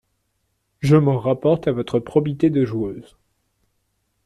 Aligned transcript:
Je 0.79 0.95
m'en 0.95 1.19
rapporte 1.19 1.67
à 1.67 1.71
votre 1.71 1.99
probité 1.99 2.49
de 2.49 2.65
joueuse. 2.65 3.15